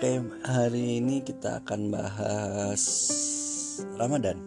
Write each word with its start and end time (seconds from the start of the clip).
Oke, 0.00 0.16
hari 0.48 0.96
ini 0.96 1.20
kita 1.20 1.60
akan 1.60 1.92
bahas 1.92 2.80
Ramadan. 4.00 4.40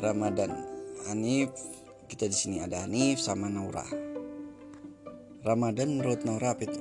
Ramadan. 0.00 0.48
Hanif, 1.04 1.52
kita 2.08 2.32
di 2.32 2.32
sini 2.32 2.56
ada 2.64 2.88
Hanif 2.88 3.20
sama 3.20 3.52
Naura. 3.52 3.84
Ramadan 5.44 6.00
menurut 6.00 6.24
Naura 6.24 6.56
apa 6.56 6.64
itu? 6.64 6.80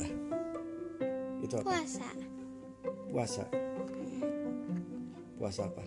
Itu 1.43 1.59
apa? 1.59 1.75
puasa 1.75 2.07
Puasa. 3.11 3.43
Puasa 5.35 5.61
apa? 5.67 5.83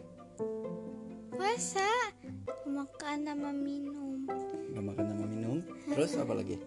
puasa 1.33 1.89
makan 2.69 3.25
sama 3.25 3.57
minum 3.57 4.29
Nggak 4.69 4.85
makan 4.85 5.05
sama 5.17 5.25
minum. 5.33 5.57
Terus 5.97 6.13
apa 6.21 6.37
lagi? 6.37 6.61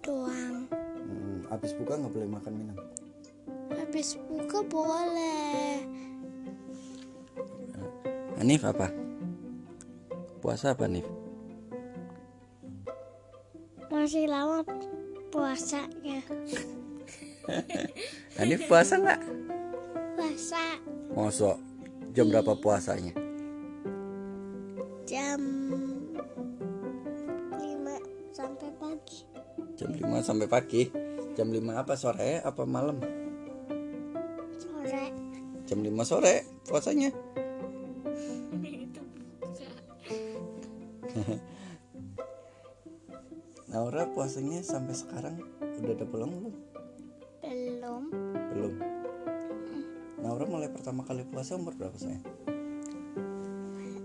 Doang 0.00 0.66
Hmm, 1.04 1.44
habis 1.46 1.76
buka 1.76 1.94
nggak 1.94 2.10
boleh 2.10 2.28
makan 2.30 2.52
minum. 2.52 2.78
habis 3.70 4.16
buka 4.24 4.58
boleh 4.64 5.84
Hanif 8.34 8.64
apa? 8.64 8.90
Puasa 10.40 10.72
apa 10.72 10.84
Hanif? 10.84 11.06
masih 13.86 14.26
lama 14.26 14.60
puasanya 15.30 16.18
Hanif 18.38 18.66
puasa 18.66 18.98
nggak? 18.98 19.20
puasa 20.18 20.64
Mosok 21.14 21.56
jam 22.10 22.26
berapa 22.28 22.52
puasanya? 22.54 23.14
Sampai 30.24 30.48
pagi. 30.48 30.88
Jam 31.36 31.52
5 31.52 31.60
apa 31.76 31.92
sore 32.00 32.40
apa 32.40 32.64
malam? 32.64 32.96
sore 34.56 35.12
Jam 35.68 35.84
5 35.84 35.92
sore 36.08 36.48
puasanya. 36.64 37.12
Naura 43.74 44.08
puasanya 44.16 44.64
sampai 44.64 44.96
sekarang 44.96 45.36
udah 45.60 45.92
ada 45.92 46.06
pulang 46.08 46.30
belum? 46.32 46.54
belum 47.44 48.08
Belum. 48.54 48.74
Naura 50.24 50.48
mulai 50.48 50.72
pertama 50.72 51.04
kali 51.04 51.28
puasa 51.28 51.60
umur 51.60 51.76
berapa 51.76 51.98
sayang? 52.00 52.24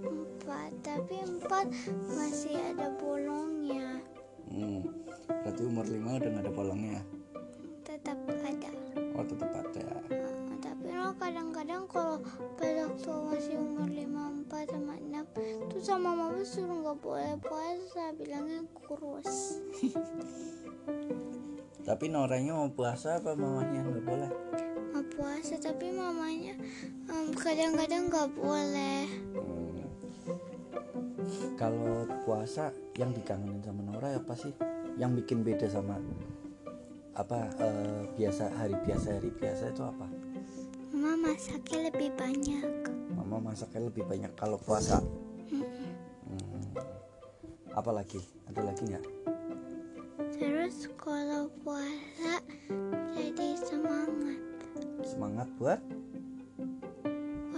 empat 0.09 0.73
tapi 0.81 1.21
empat 1.21 1.69
masih 2.09 2.57
ada 2.73 2.89
bolongnya 2.97 4.01
Hmm, 4.49 4.81
berarti 5.41 5.61
umur 5.63 5.85
5 5.85 5.95
udah 5.95 6.29
gak 6.29 6.43
ada 6.43 6.51
bolongnya. 6.51 7.01
tetap 7.81 8.17
ada 8.27 8.69
Oh 9.13 9.25
tetap 9.25 9.51
ada. 9.51 9.83
Ah, 10.13 10.57
tapi 10.61 10.87
lo 10.89 11.11
kadang-kadang 11.15 11.83
kalau 11.85 12.21
pada 12.55 12.87
waktu 12.87 13.11
masih 13.27 13.55
umur 13.57 13.89
5, 13.89 14.45
4 14.45 14.71
sama 14.71 14.93
6 14.95 15.25
tuh 15.67 15.81
sama 15.81 16.09
mama 16.13 16.39
suruh 16.41 16.79
nggak 16.79 16.97
boleh 16.99 17.33
puasa 17.41 18.13
bilangnya 18.13 18.61
kurus 18.77 19.59
Tapi 21.79 22.05
Nauranya 22.05 22.53
mau 22.53 22.69
puasa 22.69 23.17
apa 23.17 23.33
mamanya 23.33 23.81
nggak 23.81 24.05
boleh? 24.05 24.31
mau 24.89 25.03
puasa 25.09 25.57
tapi 25.57 25.89
mamanya 25.89 26.53
em, 27.07 27.27
kadang-kadang 27.33 28.07
nggak 28.07 28.29
boleh 28.35 29.05
Hmm. 29.33 29.83
Kalau 31.55 32.07
puasa 32.23 32.69
yang 32.95 33.11
dikangenin 33.11 33.59
sama 33.59 33.83
Nora 33.83 34.15
apa 34.15 34.33
sih? 34.33 34.53
Yang 34.99 35.11
bikin 35.23 35.47
beda 35.47 35.67
sama 35.71 35.95
apa 37.15 37.51
eh, 37.59 38.03
biasa 38.15 38.47
hari 38.55 38.75
biasa 38.85 39.07
hari 39.19 39.29
biasa 39.33 39.63
itu 39.75 39.83
apa? 39.83 40.07
mama 40.95 41.31
masaknya 41.31 41.91
lebih 41.91 42.11
banyak 42.15 42.67
Mama 43.15 43.37
masaknya 43.51 43.87
lebih 43.87 44.03
banyak 44.07 44.31
kalau 44.35 44.59
puasa. 44.59 44.99
Hmm. 45.49 46.71
Apa 47.75 47.91
lagi? 47.91 48.19
Ada 48.47 48.61
lagi 48.63 48.83
nggak? 48.87 49.05
terus 50.39 50.87
kalau 50.95 51.51
puasa 51.67 52.39
jadi 53.11 53.59
semangat 53.59 54.39
Semangat 55.03 55.47
buat? 55.59 55.79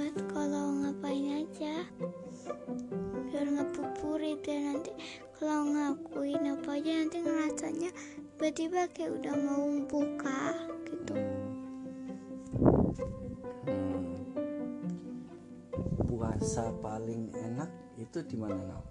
Buat 0.02 0.18
kalau 0.34 0.82
ngapain 0.82 1.46
aja 1.46 1.86
biar 3.30 3.46
ngabuburit 3.54 4.42
dan 4.42 4.74
nanti 4.74 4.90
kalau 5.38 5.62
ngakuin 5.70 6.42
apa 6.58 6.74
aja 6.74 7.06
nanti 7.06 7.22
ngerasanya 7.22 7.94
tiba-tiba 8.34 8.90
kayak 8.98 9.22
udah 9.22 9.36
mau 9.38 9.70
buka 9.86 10.58
gitu 10.90 11.14
Hmm. 13.62 14.18
Puasa 16.10 16.74
paling 16.82 17.30
enak 17.38 17.70
itu 18.02 18.26
di 18.26 18.42
mana 18.42 18.58
Nau? 18.58 18.82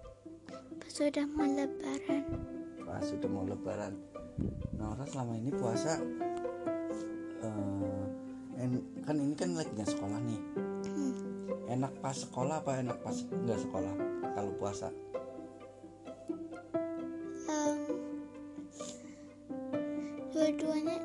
pas 0.78 0.94
udah 0.94 1.26
mau 1.26 1.43
lebaran 1.43 2.22
Pas 2.87 3.03
sudah 3.03 3.26
mau 3.26 3.43
lebaran. 3.43 3.99
Nora 4.78 5.03
selama 5.10 5.34
ini 5.34 5.50
puasa 5.50 5.99
eh, 7.43 8.04
en- 8.62 8.87
kan 9.03 9.19
ini 9.19 9.34
kan 9.34 9.59
lagi 9.59 9.75
nggak 9.75 9.91
sekolah 9.91 10.22
nih. 10.22 10.69
Enak 11.70 12.03
pas 12.03 12.19
sekolah 12.19 12.66
apa 12.66 12.82
enak 12.82 12.98
pas 12.98 13.14
nggak 13.31 13.62
sekolah 13.62 13.94
kalau 14.34 14.53
puasa? 14.58 14.91
em, 17.47 17.78
dua-duanya 20.34 20.98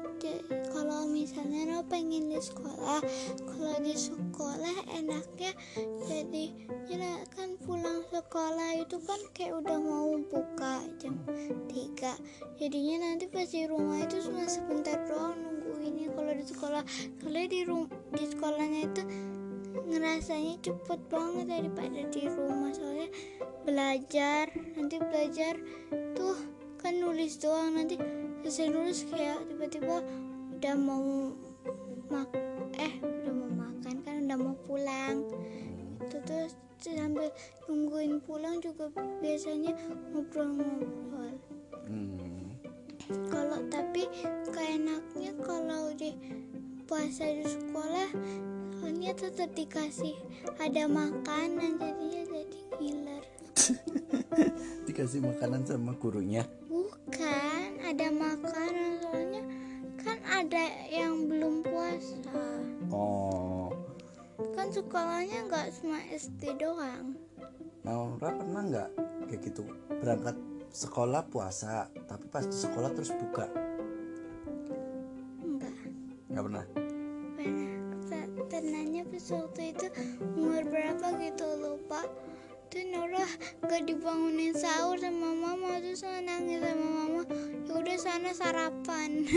kalau 0.73 1.05
misalnya 1.05 1.69
lo 1.69 1.81
pengen 1.85 2.33
di 2.33 2.41
sekolah 2.41 3.01
kalau 3.45 3.77
di 3.81 3.93
sekolah 3.93 4.77
enaknya 4.93 5.53
jadi 6.05 6.45
ya 6.89 7.21
kan 7.33 7.57
pulang 7.61 8.01
sekolah 8.09 8.81
itu 8.81 8.97
kan 9.05 9.21
kayak 9.37 9.61
udah 9.61 9.77
mau 9.77 10.17
buka 10.29 10.85
jam 10.97 11.17
3 11.69 12.57
jadinya 12.57 12.95
nanti 13.05 13.29
pas 13.29 13.45
di 13.49 13.69
rumah 13.69 14.01
itu 14.01 14.17
cuma 14.29 14.49
sebentar 14.49 14.97
doang 15.05 15.37
nungguinnya 15.37 16.09
kalau 16.13 16.33
di 16.33 16.45
sekolah 16.45 16.83
soalnya 17.21 17.45
di 17.49 17.59
rum 17.65 17.85
di 18.13 18.25
sekolahnya 18.29 18.81
itu 18.89 19.03
ngerasanya 19.83 20.55
cepet 20.63 20.99
banget 21.11 21.45
daripada 21.51 21.99
di 22.07 22.21
rumah. 22.31 22.71
Soalnya 22.71 23.09
belajar 23.67 24.47
nanti 24.79 24.97
belajar 25.01 25.59
tuh 26.15 26.37
kan 26.79 26.95
nulis 26.95 27.35
doang. 27.41 27.75
Nanti 27.75 27.99
selesai 28.45 28.71
nulis 28.71 29.03
kayak 29.09 29.43
tiba-tiba 29.51 30.05
udah 30.55 30.75
mau 30.79 31.33
mak 32.07 32.29
eh 32.79 32.93
udah 33.01 33.33
mau 33.33 33.51
makan 33.67 33.95
kan 34.05 34.15
udah 34.23 34.37
mau 34.39 34.55
pulang. 34.63 35.27
Itu 36.05 36.17
terus 36.23 36.53
sambil 36.79 37.33
nungguin 37.65 38.21
pulang 38.23 38.61
juga 38.61 38.87
biasanya 39.19 39.73
ngobrol-ngobrol. 40.13 41.33
Hmm. 41.85 42.57
kalau 43.29 43.61
tapi 43.69 44.09
keenaknya 44.49 45.37
kalau 45.45 45.93
di 45.93 46.17
puasa 46.89 47.29
di 47.29 47.45
sekolah 47.45 48.09
soalnya 48.75 49.11
tetap 49.13 49.49
dikasih 49.51 50.15
ada 50.57 50.83
makanan 50.85 51.77
jadinya 51.77 52.23
jadi 52.25 52.59
ngiler 52.73 53.23
Dikasih 54.85 55.23
makanan 55.23 55.63
sama 55.63 55.95
gurunya. 55.95 56.43
bukan 56.67 57.69
ada 57.81 58.07
makanan 58.09 58.91
soalnya 58.99 59.43
kan 59.97 60.17
ada 60.23 60.63
yang 60.87 61.25
belum 61.25 61.63
puasa 61.63 62.21
Oh, 62.87 63.73
kan 64.53 64.69
sekolahnya 64.69 65.47
nggak 65.47 65.67
cuma 65.75 65.97
SD 66.11 66.55
doang 66.55 67.17
Naura 67.81 68.29
pernah 68.31 68.61
nggak 68.63 68.89
kayak 69.25 69.41
gitu 69.43 69.61
berangkat 69.95 70.35
sekolah 70.69 71.23
puasa 71.25 71.87
tapi 72.05 72.25
pas 72.27 72.43
di 72.43 72.53
sekolah 72.53 72.91
terus 72.91 73.09
buka? 73.11 73.47
enggak 75.39 75.73
Nggak 76.29 76.43
pernah. 76.43 76.63
pernah 76.65 76.74
gak 83.75 83.91
dibangunin 83.91 84.55
sahur 84.55 84.95
sama 84.95 85.35
mama 85.35 85.83
terus 85.83 85.99
nangis 86.23 86.63
sama 86.63 86.87
mama. 86.95 87.21
Ya 87.67 87.73
udah 87.75 87.97
sana 87.99 88.31
sarapan. 88.31 89.27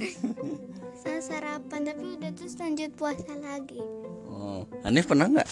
Sana 1.04 1.20
sarapan 1.20 1.84
tapi 1.84 2.16
udah 2.16 2.32
terus 2.32 2.56
lanjut 2.56 2.88
puasa 2.96 3.28
lagi. 3.44 3.76
Oh 4.24 4.64
Hanif 4.88 5.04
pernah 5.04 5.28
nggak? 5.28 5.48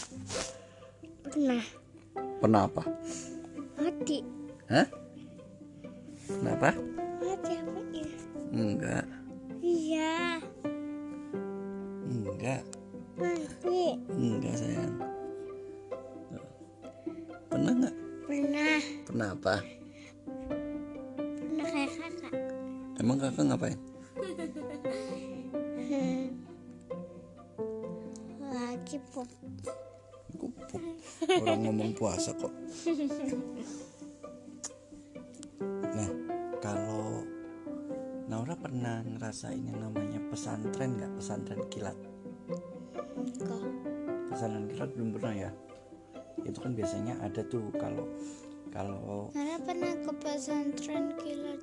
Pernah. 1.29 1.61
Pernah 2.41 2.61
apa? 2.73 2.83
Mati. 3.77 4.25
Hah? 4.73 4.89
kenapa 6.25 6.73
mati 7.21 7.53
apa 7.53 7.81
ya? 7.93 8.07
Enggak 8.57 9.05
iya. 9.61 10.41
Enggak 12.09 12.65
mati. 13.21 14.01
Enggak 14.09 14.57
sayang. 14.57 14.97
Pernah 17.53 17.73
nggak? 17.77 18.02
Pernah. 18.23 18.79
Pernah 19.05 19.29
apa? 19.35 19.55
Pernah 21.19 21.67
kayak 21.69 21.91
kakak. 21.99 22.35
Emang 23.03 23.19
kakak 23.19 23.45
ngapain? 23.51 23.79
Lagi 28.53 28.97
pup. 29.11 29.29
Gupuk. 30.39 30.83
Orang 31.43 31.61
ngomong 31.67 31.91
puasa 31.99 32.31
kok. 32.39 32.53
Nah, 35.93 36.11
kalau 36.63 37.27
Naura 38.31 38.57
pernah 38.57 39.05
ngerasain 39.05 39.61
yang 39.61 39.83
namanya 39.83 40.23
pesantren 40.33 40.97
nggak 40.97 41.13
pesantren 41.21 41.63
kilat? 41.69 41.99
Enggak. 43.19 43.63
Pesantren 44.33 44.67
kilat 44.73 44.91
belum 44.97 45.11
pernah 45.19 45.35
ya? 45.37 45.51
Itu 46.43 46.59
kan 46.59 46.73
biasanya 46.73 47.19
ada 47.21 47.43
tuh 47.47 47.69
kalau 47.77 48.09
kalau 48.73 49.29
Nara 49.37 49.61
pernah 49.61 49.93
ke 50.01 50.13
pesantren 50.17 51.13
kilat 51.21 51.61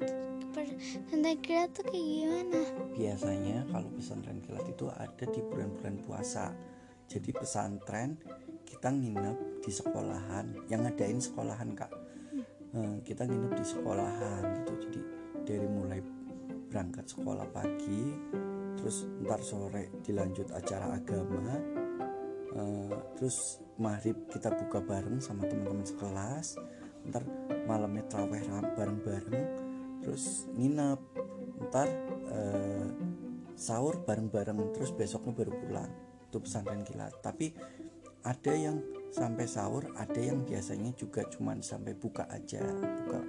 pesantren 0.54 1.38
kilat 1.42 1.70
tuh 1.74 1.86
kayak 1.90 2.06
gimana? 2.06 2.62
Biasanya 2.94 3.58
kalau 3.70 3.90
pesantren 3.94 4.40
kilat 4.46 4.66
itu 4.70 4.86
ada 4.94 5.26
di 5.26 5.42
bulan-bulan 5.42 5.96
puasa. 6.06 6.54
Jadi 7.10 7.34
pesantren 7.34 8.22
kita 8.70 8.94
nginep 8.94 9.66
di 9.66 9.72
sekolahan 9.74 10.70
yang 10.70 10.86
ngadain 10.86 11.18
sekolahan 11.18 11.74
kak. 11.74 11.90
Eh, 12.78 12.96
kita 13.02 13.26
nginep 13.26 13.58
di 13.58 13.66
sekolahan 13.66 14.42
gitu. 14.62 14.74
Jadi 14.86 15.02
dari 15.50 15.66
mulai 15.66 16.00
berangkat 16.70 17.10
sekolah 17.10 17.50
pagi 17.50 18.14
terus 18.78 19.10
ntar 19.26 19.42
sore 19.42 19.90
dilanjut 20.06 20.54
acara 20.54 20.96
agama 20.96 21.58
Eh, 22.50 22.94
terus 23.14 23.62
maghrib 23.78 24.18
kita 24.34 24.50
buka 24.50 24.82
bareng 24.82 25.22
sama 25.22 25.46
teman-teman 25.46 25.86
sekelas. 25.86 26.58
Ntar 27.06 27.24
malamnya 27.70 28.06
traweh 28.10 28.42
bareng-bareng. 28.74 29.48
Terus 30.02 30.50
nginep. 30.58 31.00
Ntar 31.70 31.88
eh, 32.34 32.90
sahur 33.54 34.02
bareng-bareng. 34.02 34.74
Terus 34.74 34.92
besoknya 34.98 35.34
baru 35.38 35.54
pulang. 35.54 35.92
Itu 36.26 36.42
pesantren 36.42 36.82
kilat. 36.82 37.22
Tapi 37.22 37.54
ada 38.26 38.54
yang 38.54 38.82
sampai 39.10 39.46
sahur 39.50 39.90
ada 39.98 40.22
yang 40.22 40.46
biasanya 40.46 40.94
juga 40.98 41.26
cuman 41.30 41.62
sampai 41.62 41.94
buka 41.94 42.26
aja. 42.30 42.62
Buka 43.06 43.20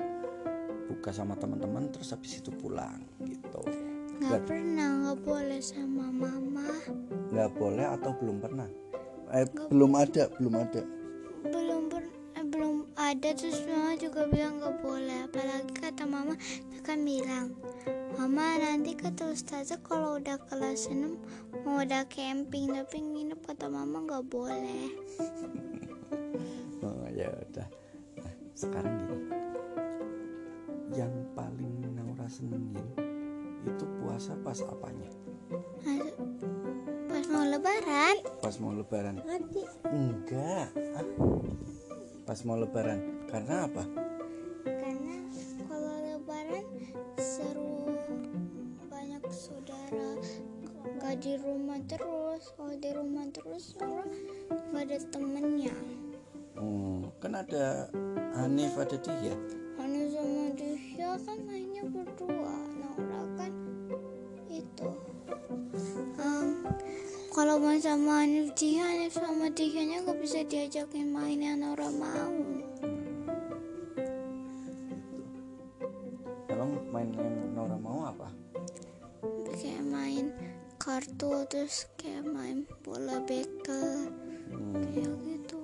buka 0.90 1.10
sama 1.14 1.38
teman-teman 1.38 1.92
terus 1.92 2.10
habis 2.10 2.40
itu 2.42 2.50
pulang 2.50 3.04
gitu. 3.22 3.62
Nggak 4.20 4.42
pernah 4.44 4.88
nggak 5.06 5.18
boleh 5.22 5.60
sama 5.62 6.10
mama. 6.10 6.66
Nggak 7.30 7.50
boleh 7.56 7.86
atau 7.86 8.10
belum 8.18 8.42
pernah 8.42 8.68
eh 9.30 9.46
belum 9.70 9.92
ada 9.94 10.26
belum 10.38 10.54
ada. 10.58 10.82
Belum 11.46 11.86
per- 11.86 12.10
eh, 12.34 12.46
belum 12.46 12.90
ada. 12.98 13.30
Terus 13.30 13.62
mama 13.70 13.94
juga 13.94 14.26
bilang 14.26 14.58
nggak 14.58 14.76
boleh. 14.82 15.18
Apalagi 15.30 15.74
kata 15.78 16.02
mama 16.06 16.34
kan 16.82 17.04
bilang 17.06 17.54
mama 18.18 18.58
nanti 18.58 18.96
kata 18.98 19.30
ustazah 19.30 19.78
kalau 19.84 20.18
udah 20.18 20.40
kelas 20.50 20.90
6 20.90 21.14
mau 21.62 21.84
udah 21.84 22.08
camping 22.10 22.72
tapi 22.72 22.98
nginep 22.98 23.40
kata 23.46 23.70
mama 23.70 24.02
nggak 24.02 24.24
boleh. 24.26 24.90
Oh 26.80 27.04
ya 27.12 27.28
udah. 27.28 27.68
Nah 28.24 28.34
sekarang 28.56 29.04
gini. 29.04 29.28
Yang 30.96 31.12
paling 31.36 31.92
Naura 31.92 32.24
senengin 32.24 32.88
itu 33.68 33.84
puasa 34.00 34.32
pas 34.40 34.56
apanya 34.64 35.12
pas 37.10 37.24
mau 37.26 37.42
lebaran? 37.42 38.16
Pas 38.38 38.54
mau 38.62 38.70
lebaran? 38.70 39.18
Nanti 39.26 39.66
enggak. 39.90 40.70
Ah. 40.94 41.06
pas 42.22 42.38
mau 42.46 42.54
lebaran. 42.54 43.26
Karena 43.26 43.66
apa? 43.66 43.82
Karena 44.62 45.16
kalau 45.66 45.94
lebaran 46.06 46.66
seru. 47.18 47.90
Banyak 48.86 49.26
saudara. 49.34 50.22
Nggak 50.86 51.16
di 51.18 51.34
rumah 51.42 51.82
terus. 51.90 52.54
Kalau 52.54 52.74
di 52.78 52.90
rumah 52.94 53.26
terus 53.34 53.74
orang 53.82 54.10
nggak 54.70 54.84
ada 54.86 54.96
temennya. 55.10 55.74
Hmm, 56.54 57.10
kan 57.18 57.34
ada 57.34 57.90
Hanif 58.38 58.78
ada 58.78 58.94
dia? 59.02 59.34
Anu 59.82 60.06
sama 60.14 60.54
Disha 60.54 61.18
kan 61.26 61.38
mainnya 61.42 61.82
berdua. 61.90 62.54
Nora 62.78 63.22
kan 63.34 63.79
Kalau 67.30 67.56
main 67.56 67.80
sama 67.80 68.20
Hanif 68.20 68.52
Disha 68.52 68.84
Hanif 68.84 69.16
sama 69.16 69.48
Disha 69.54 69.80
nya 69.80 70.04
nggak 70.04 70.18
bisa 70.20 70.44
diajakin 70.44 71.08
main 71.08 71.40
yang 71.40 71.64
Nora 71.64 71.88
mau. 71.88 72.36
Emang 76.52 76.70
main 76.92 77.08
yang 77.16 77.32
Naura 77.56 77.80
mau 77.80 78.04
apa? 78.04 78.28
Kayak 79.56 79.84
main 79.88 80.26
kartu 80.76 81.48
terus 81.48 81.88
kayak 81.96 82.28
main 82.28 82.68
bola 82.84 83.22
bekel 83.24 84.12
Hmm, 84.50 84.82
kayak 84.90 85.14
gitu. 85.24 85.60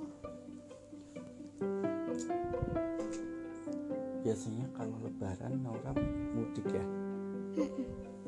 Biasanya 4.24 4.66
kalau 4.72 4.96
lebaran 5.04 5.60
Naura 5.60 5.92
mudik 6.32 6.64
ya 6.72 6.86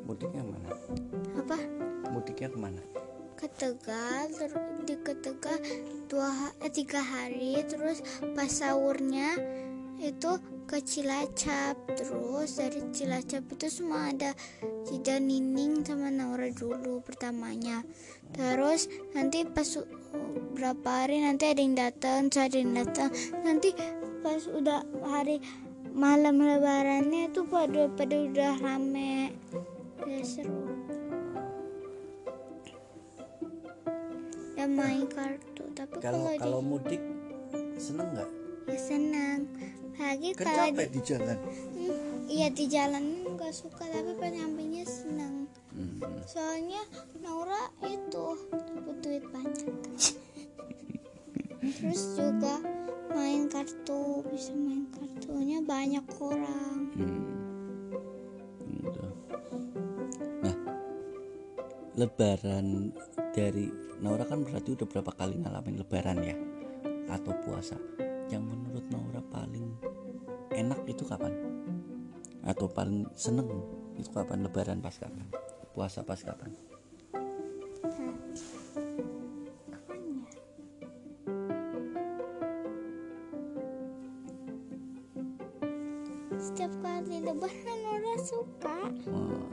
mudiknya 0.08 0.40
mana 0.40 0.72
apa? 1.36 1.56
Mudiknya 2.08 2.48
ke 2.48 2.58
mana? 2.58 2.80
Ke 3.36 3.46
Tegal 3.52 4.32
di 4.88 4.96
ke 5.04 5.12
Tegal 5.20 5.60
dua 6.08 6.32
eh, 6.64 6.72
tiga 6.72 7.04
hari 7.04 7.60
terus 7.68 8.00
pas 8.32 8.48
sahurnya 8.48 9.36
itu 10.00 10.40
ke 10.64 10.80
Cilacap 10.80 11.76
terus 11.92 12.56
dari 12.56 12.80
Cilacap 12.88 13.44
itu 13.52 13.68
semua 13.68 14.08
ada 14.08 14.32
Cida 14.88 15.20
Nining 15.20 15.84
sama 15.84 16.08
Naura 16.08 16.48
dulu 16.56 17.04
pertamanya. 17.04 17.84
Terus 18.32 18.88
nanti 19.12 19.44
pas 19.44 19.68
berapa 20.56 20.88
hari 21.04 21.20
nanti 21.20 21.52
ada 21.52 21.60
yang 21.60 21.76
datang 21.76 22.32
ada 22.32 22.56
yang 22.56 22.72
datang. 22.72 23.12
Nanti 23.44 23.76
pas 24.24 24.40
udah 24.48 24.82
hari 25.04 25.44
malam 25.92 26.38
lebarannya 26.38 27.28
itu 27.28 27.42
pada 27.50 27.90
pada 27.90 28.16
udah 28.16 28.54
rame 28.62 29.34
udah 30.02 30.24
seru. 30.24 30.62
Dan 34.58 34.70
main 34.74 35.06
kartu 35.06 35.64
tapi 35.74 35.94
kalau 36.02 36.26
kalau 36.34 36.38
kalau 36.38 36.60
di 36.62 36.66
mudik 36.66 37.02
seneng 37.78 38.08
nggak? 38.14 38.30
Ya 38.68 38.78
senang 38.78 39.40
lagi 39.98 40.30
kan 40.32 40.44
kalau 40.46 40.66
capek 40.70 40.88
di, 40.88 40.94
di 40.94 41.00
jalan. 41.04 41.36
Hmm, 41.76 42.16
iya 42.30 42.48
di 42.50 42.64
jalan 42.70 43.04
nggak 43.34 43.52
suka 43.54 43.84
tapi 43.86 44.12
pas 44.18 44.30
nyampenya 44.30 44.84
senang 44.86 45.38
Hmm, 45.78 46.02
soalnya 46.26 46.82
Naura 47.22 47.70
itu 47.86 48.34
dapat 48.50 48.96
duit 48.98 49.24
banyak. 49.30 49.70
Terus 51.78 52.02
juga 52.18 52.58
main 53.14 53.46
kartu 53.46 54.26
bisa 54.26 54.50
main 54.58 54.90
kartunya 54.90 55.62
banyak 55.62 56.02
orang. 56.18 56.78
Hmm. 56.98 57.30
Gitu. 58.74 59.04
Lebaran 61.98 62.94
dari 63.34 63.66
Naura 63.98 64.22
kan 64.22 64.46
berarti 64.46 64.78
udah 64.78 64.86
berapa 64.86 65.10
kali 65.18 65.42
ngalamin 65.42 65.82
lebaran 65.82 66.18
ya? 66.22 66.36
Atau 67.10 67.34
puasa? 67.42 67.74
Yang 68.30 68.54
menurut 68.54 68.86
Naura 68.86 69.18
paling 69.34 69.66
enak 70.54 70.86
itu 70.86 71.02
kapan? 71.02 71.34
Atau 72.46 72.70
paling 72.70 73.02
seneng 73.18 73.50
itu 73.98 74.06
kapan 74.14 74.46
lebaran 74.46 74.78
pas 74.78 74.94
kapan? 74.94 75.26
Puasa 75.74 76.06
pas 76.06 76.22
kapan? 76.22 76.54
Setiap 86.38 86.70
kali 86.78 87.18
lebaran 87.26 87.80
orang 87.90 88.20
suka. 88.22 88.78
Oh, 89.10 89.50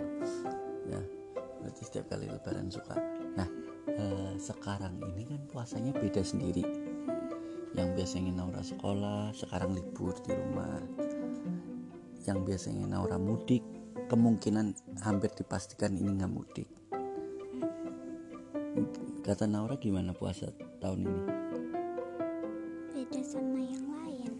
ya 0.85 1.01
berarti 1.65 1.81
setiap 1.81 2.13
kali 2.13 2.29
lebaran 2.29 2.69
suka. 2.69 2.93
Nah 3.33 3.49
eh, 3.89 4.37
sekarang 4.37 5.01
ini 5.01 5.25
kan 5.25 5.41
puasanya 5.49 5.97
beda 5.97 6.21
sendiri. 6.21 6.61
Yang 7.73 7.89
biasanya 7.97 8.31
Naura 8.37 8.61
sekolah 8.61 9.33
sekarang 9.33 9.73
libur 9.73 10.13
di 10.21 10.29
rumah. 10.29 10.77
Yang 12.29 12.39
biasanya 12.45 12.85
Naura 12.85 13.17
mudik 13.17 13.65
kemungkinan 14.05 14.77
hampir 15.01 15.33
dipastikan 15.33 15.97
ini 15.97 16.21
nggak 16.21 16.29
mudik. 16.29 16.69
Kata 19.25 19.49
Naura 19.49 19.81
gimana 19.81 20.13
puasa 20.13 20.53
tahun 20.77 21.09
ini? 21.09 21.21
Beda 22.93 23.21
sama 23.25 23.57
yang 23.57 23.85
lain. 23.89 24.31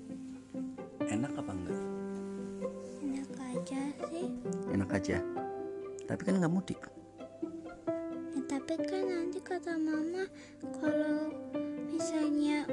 enak 1.10 1.34
apa 1.34 1.52
enggak? 1.58 1.82
Enak 3.02 3.30
aja 3.34 3.82
sih. 4.14 4.30
enak 4.70 4.90
aja. 4.94 5.18
Tapi 6.06 6.22
kan 6.22 6.38
nggak 6.38 6.54
mudik 6.54 6.95
Tapi 8.76 8.92
kan 8.92 9.08
nanti 9.08 9.40
kata 9.40 9.80
mama 9.80 10.28
kalau 10.84 11.32
misalnya 11.96 12.68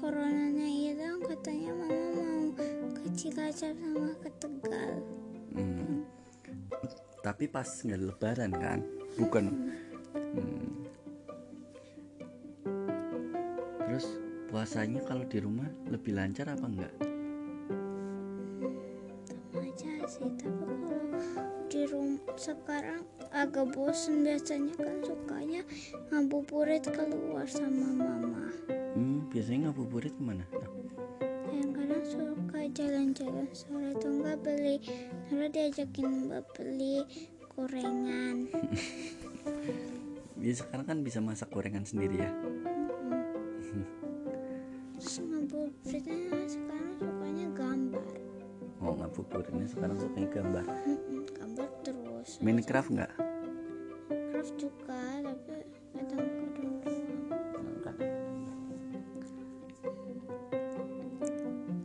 coronanya 0.00 0.64
hilang 0.64 1.20
katanya 1.20 1.84
mama 1.84 2.16
mau 2.16 2.48
ke 2.96 3.12
Cilacap 3.12 3.76
sama 3.76 4.16
ke 4.24 4.32
Tegal. 4.40 5.04
Hmm. 5.52 6.08
tapi 7.20 7.44
pas 7.44 7.68
nggak 7.68 8.08
lebaran 8.08 8.56
kan 8.56 8.80
bukan 9.20 9.44
hmm. 10.32 10.88
terus 13.84 14.16
puasanya 14.48 15.04
kalau 15.04 15.28
di 15.28 15.44
rumah 15.44 15.68
lebih 15.92 16.16
lancar 16.16 16.56
apa 16.56 16.64
enggak 16.64 16.94
sama 16.96 17.12
aja 19.58 19.92
sih 20.10 20.30
tapi 20.38 20.62
kalau 20.82 21.18
di 21.70 21.82
rumah 21.90 22.36
sekarang 22.38 23.02
agak 23.34 23.66
bosen 23.74 24.22
biasanya 24.22 24.74
kan 24.78 24.98
sukanya 25.02 25.62
ngabuburit 26.10 26.86
keluar 26.86 27.46
sama 27.50 27.88
mama. 27.98 28.46
Hmm, 28.94 29.26
biasanya 29.26 29.70
ngabuburit 29.70 30.14
ke 30.14 30.22
mana? 30.22 30.46
Nah, 30.54 30.70
kadang-kadang 31.50 32.04
suka 32.06 32.60
jalan-jalan 32.78 33.46
sore 33.50 33.90
tuh 33.98 34.12
nggak 34.22 34.38
beli 34.46 34.76
Nora 35.34 35.50
diajakin 35.50 36.30
mbak 36.30 36.46
beli 36.54 37.02
gorengan. 37.54 38.36
Ya 40.44 40.52
sekarang 40.52 40.84
kan 40.84 40.98
bisa 41.00 41.24
masak 41.24 41.48
gorengan 41.48 41.88
sendiri 41.88 42.20
ya 42.20 42.28
oh 49.14 49.22
ngabuburitnya 49.22 49.66
sekarang 49.70 49.96
sukanya 50.02 50.28
gambar. 50.34 50.64
Gambar 51.38 51.68
terus. 51.86 52.42
Minecraft 52.42 52.90
nggak? 52.98 53.12
Craft 54.10 54.54
juga 54.58 54.98
tapi 55.22 55.54
doang 56.02 56.26
Nggak. 57.78 57.96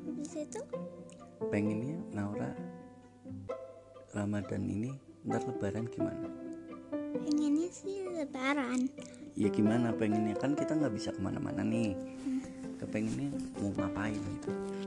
habis 0.10 0.34
itu? 0.42 0.62
Pengennya 1.54 1.98
Naura 2.18 2.50
Ramadan 4.18 4.66
ini 4.66 4.92
ntar 5.30 5.46
lebaran 5.46 5.86
gimana? 5.86 6.26
Pengennya 7.14 7.70
sih 7.70 8.10
lebaran. 8.10 8.90
Ya 9.38 9.54
gimana 9.54 9.94
pengennya? 9.94 10.34
Kan 10.34 10.58
kita 10.58 10.74
nggak 10.74 10.98
bisa 10.98 11.14
ke 11.14 11.22
mana-mana 11.22 11.62
nih. 11.62 11.94
Kepengennya 12.82 13.30
mau 13.62 13.70
ngapain 13.78 14.18
gitu 14.18 14.79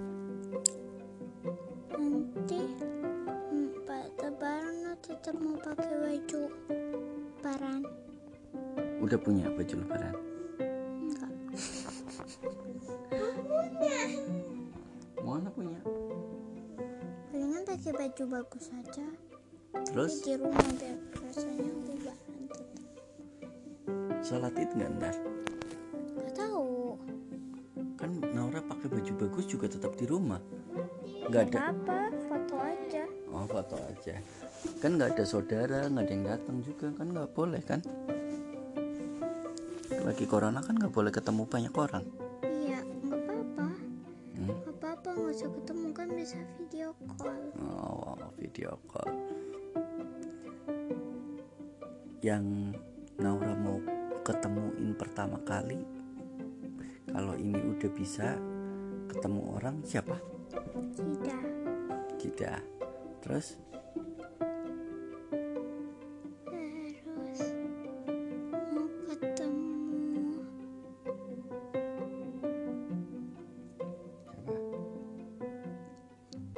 tetap 5.23 5.39
mau 5.39 5.55
pakai 5.55 5.95
baju 6.03 6.43
lebaran? 6.67 7.87
Udah 8.99 9.19
punya 9.23 9.47
baju 9.55 9.75
lebaran? 9.79 10.15
Enggak. 10.59 11.31
Mana 15.23 15.47
punya? 15.55 15.79
Palingan 17.31 17.63
pakai 17.63 17.93
baju 17.95 18.23
bagus 18.35 18.67
aja. 18.75 19.07
Terus? 19.95 20.27
Di 20.27 20.35
rumah 20.35 20.67
biar 20.75 20.99
rasanya 21.15 21.71
lebaran 21.71 22.41
tetap 22.51 22.69
sholat 24.27 24.59
id 24.59 24.75
nggak 24.75 24.91
ntar 24.99 25.15
nggak 26.19 26.35
tahu. 26.35 26.99
Kan 27.95 28.11
Naura 28.35 28.59
pakai 28.59 28.91
baju 28.91 29.13
bagus 29.23 29.47
juga 29.47 29.71
tetap 29.71 29.95
di 29.95 30.03
rumah. 30.03 30.43
Nggak 31.31 31.55
ada 31.55 31.71
apa 31.71 32.12
foto 33.47 33.75
aja 33.79 34.15
oh 34.17 34.23
foto 34.23 34.71
aja 34.71 34.79
kan 34.79 34.91
nggak 34.95 35.11
ada 35.19 35.25
saudara 35.27 35.81
nggak 35.91 36.05
ada 36.07 36.13
yang 36.15 36.27
datang 36.27 36.57
juga 36.63 36.87
kan 36.95 37.07
nggak 37.11 37.29
boleh 37.35 37.63
kan 37.67 37.81
lagi 40.03 40.25
corona 40.27 40.59
kan 40.63 40.75
nggak 40.79 40.95
boleh 40.95 41.11
ketemu 41.11 41.43
banyak 41.47 41.75
orang 41.75 42.05
iya 42.63 42.79
nggak 42.83 43.19
apa-apa 43.19 43.67
Hmm? 44.33 44.49
nggak 44.49 44.75
apa-apa 44.75 45.09
nggak 45.13 45.33
usah 45.35 45.51
ketemu 45.55 45.87
kan 45.95 46.09
bisa 46.15 46.39
video 46.59 46.89
call 47.15 47.43
Oh, 47.63 48.19
video 48.35 48.75
call. 48.91 49.13
Yang 52.23 52.75
Naura 53.19 53.55
mau 53.55 53.79
ketemuin 54.23 54.95
pertama 54.95 55.39
kali, 55.43 55.79
kalau 57.07 57.35
ini 57.39 57.59
udah 57.59 57.91
bisa 57.95 58.35
ketemu 59.11 59.41
orang 59.59 59.77
siapa? 59.83 60.19
tidak 60.95 61.43
Tidak. 62.19 62.82
Terus 63.23 63.55
terus 66.43 67.41
mau 68.75 68.87
ketemu 69.15 69.71
siapa? 70.11 70.43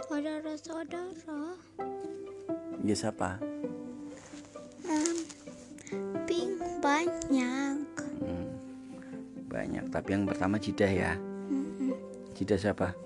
saudara-saudara 0.09 1.41
Ya 2.85 2.97
siapa? 2.97 3.31
Em, 4.89 5.17
pink 6.29 6.61
banyak 6.81 7.77
Hmm, 8.25 8.49
banyak. 9.49 9.85
Tapi 9.93 10.09
yang 10.17 10.25
pertama 10.25 10.57
Jidah 10.57 10.89
ya. 10.89 11.13
Mm-mm. 11.49 11.93
Jidah 12.33 12.57
siapa? 12.57 12.97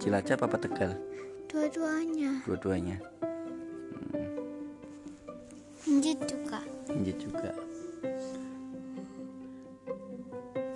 Cilacap 0.00 0.44
apa 0.44 0.56
Tegal? 0.56 0.92
Dua-duanya. 2.46 2.98
Njit 5.86 6.18
juga 6.26 6.62
Injit 6.92 7.16
juga. 7.24 7.50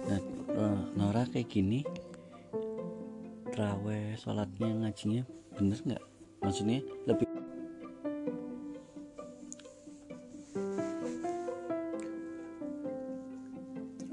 Nah, 0.09 0.21
eh, 0.49 0.81
Nora 0.97 1.29
kayak 1.29 1.51
gini, 1.51 1.85
traweh, 3.53 4.17
sholatnya, 4.17 4.71
ngajinya, 4.81 5.23
bener 5.59 5.79
nggak? 5.83 6.05
Maksudnya 6.41 6.81
lebih 7.05 7.29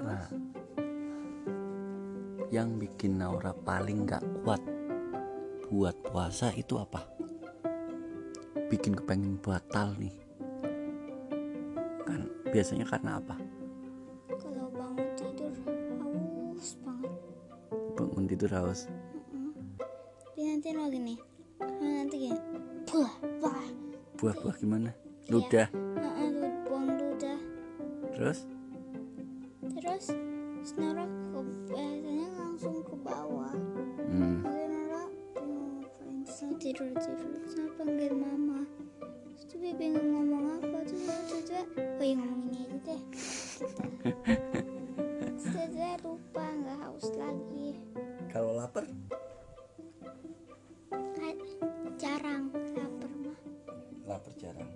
Nah, 0.03 0.27
yang 2.51 2.75
bikin 2.81 3.15
Naura 3.15 3.55
paling 3.55 4.03
nggak 4.03 4.23
kuat 4.43 4.61
buat 5.71 5.95
puasa 6.03 6.51
itu 6.51 6.75
apa? 6.75 7.12
Bikin 8.73 8.97
kepengen 8.97 9.37
batal 9.37 9.93
nih. 10.01 10.09
Kan 12.09 12.25
biasanya 12.49 12.89
karena 12.89 13.21
apa? 13.21 13.37
Kalau 14.33 14.65
bangun 14.73 15.13
tidur 15.13 15.53
haus 15.61 16.81
banget. 16.81 17.13
Bangun 17.93 18.25
tidur 18.25 18.49
haus? 18.49 18.89
Tapi 20.25 20.41
nanti 20.49 20.73
lo 20.73 20.89
gini 20.89 21.21
lo 21.61 21.85
nanti 21.85 22.15
gini 22.17 22.39
buah 22.89 23.13
buah 23.37 23.67
buah-buah 24.17 24.55
gimana? 24.57 24.89
ludah? 25.29 25.69
Heeh, 25.69 26.27
lu 26.33 26.49
buang 26.65 26.97
ludah. 26.97 27.37
Terus 28.17 28.49
deh 42.83 43.01
tiba-tiba 45.39 45.95
lupa 46.03 46.43
nggak 46.43 46.77
haus 46.83 47.07
lagi. 47.15 47.79
Kalau 48.27 48.59
lapar? 48.59 48.83
Jarang 51.95 52.51
lapar 52.51 53.11
mah 53.23 53.39
lapar 54.03 54.33
jarang. 54.35 54.71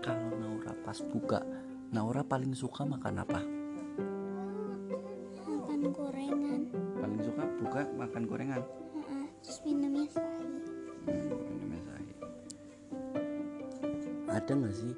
Kalau 0.00 0.30
Naura 0.40 0.72
pas 0.80 0.98
buka 1.12 1.44
Naura 1.92 2.24
paling 2.24 2.56
suka 2.56 2.88
makan 2.88 3.20
apa? 3.20 3.40
Makan 5.44 5.80
gorengan. 5.92 6.60
Paling 6.96 7.20
suka 7.20 7.42
buka 7.60 7.80
makan 8.00 8.22
gorengan? 8.24 8.62
Heeh, 8.96 9.26
terus 9.44 9.58
minumnya 9.68 10.08
sahi. 10.08 10.48
Hmm, 11.04 11.36
minumnya 11.52 11.80
sahi. 11.84 12.12
ada 14.32 14.52
nggak 14.56 14.72
sih 14.72 14.92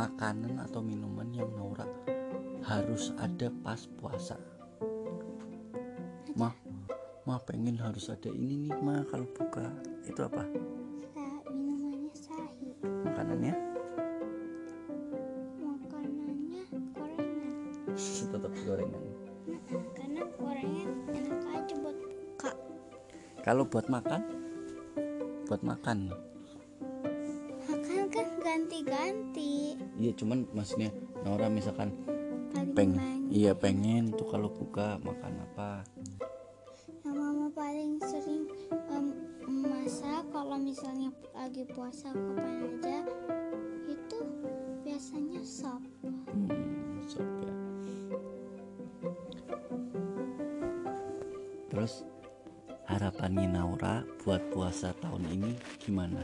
makanan 0.00 0.56
atau 0.64 0.80
minuman 0.80 1.28
yang 1.28 1.52
Naura 1.52 1.84
harus 2.64 3.12
ada 3.20 3.52
pas 3.60 3.84
puasa. 4.00 4.40
Mah 6.32 6.56
mah 7.28 7.40
pengen 7.44 7.76
harus 7.76 8.08
ada 8.08 8.32
ini 8.32 8.56
nih 8.64 8.72
mah 8.80 9.04
kalau 9.12 9.28
buka. 9.28 9.68
Itu 10.08 10.24
apa? 10.24 10.48
Minumannya 11.52 12.16
sahi. 12.16 12.72
Makanannya? 12.80 13.54
Makanannya 15.60 16.62
gorengan. 16.96 17.52
Tetap 18.32 18.52
gorengan. 18.64 19.04
Karena 19.92 20.22
gorengan 20.40 20.96
enak 21.12 21.40
aja 21.44 21.74
buat 21.76 21.98
buka. 22.00 22.50
Kalau 23.44 23.68
buat 23.68 23.84
makan? 23.92 24.24
Buat 25.44 25.60
makan 25.60 26.29
iya 30.00 30.16
cuman 30.16 30.48
maksudnya 30.56 30.88
Naura 31.20 31.52
misalkan 31.52 31.92
paling 32.56 32.72
pengen 32.72 32.96
banyak 32.96 33.30
iya 33.36 33.52
pengen 33.52 34.08
tuh 34.16 34.24
kalau 34.32 34.48
buka 34.48 34.96
makan 35.04 35.44
apa 35.44 35.84
yang 37.04 37.16
mama 37.16 37.52
paling 37.52 38.00
sering 38.00 38.48
em, 38.88 39.12
masak 39.44 40.24
kalau 40.32 40.56
misalnya 40.56 41.12
lagi 41.36 41.68
puasa 41.68 42.08
kapan 42.16 42.64
aja 42.64 42.98
biasanya 44.80 45.40
sop 45.44 45.82
Hmm, 46.30 47.02
sop 47.10 47.26
ya. 47.42 47.54
Terus 51.70 52.02
harapannya 52.86 53.46
Naura 53.50 54.02
buat 54.22 54.42
puasa 54.50 54.94
tahun 54.98 55.26
ini 55.30 55.52
gimana? 55.82 56.22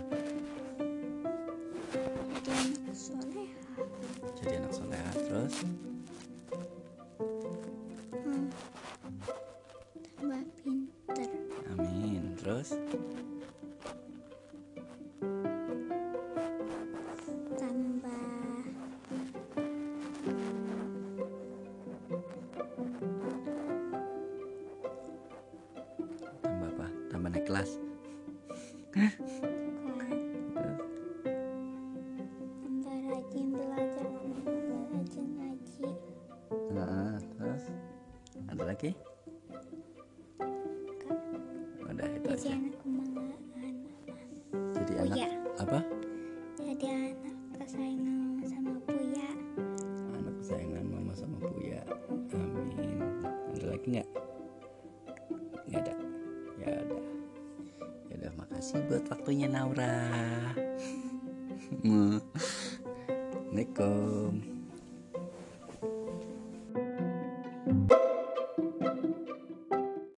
Amin 12.57 13.26
Udah 42.07 42.15
itu 42.15 42.31
jadi 42.31 42.39
aja. 42.39 42.51
anak 42.55 42.75
kebanggaan 42.79 43.75
Jadi 44.73 44.93
Oh, 44.95 45.03
anak 45.03 45.17
iya. 45.17 45.29
apa? 45.57 45.79
jadi 46.57 46.87
anak 46.87 47.35
kesayangan 47.59 48.15
mama 48.15 48.45
sama 48.47 48.73
Buya 48.87 49.29
Anak 50.13 50.35
kesayangan 50.39 50.85
mama 50.87 51.13
sama 51.13 51.37
Buya. 51.43 51.83
Amin. 52.31 53.01
Ada 53.53 53.67
lagi 53.67 53.87
nggak? 53.91 54.09
Nggak 55.67 55.81
ada. 55.83 55.95
Ya 56.57 56.69
udah. 56.79 57.03
Ya 58.07 58.15
udah 58.17 58.33
makasih 58.39 58.79
buat 58.87 59.05
waktunya 59.09 59.47
Naura. 59.51 59.97
Assalamualaikum. 63.57 64.56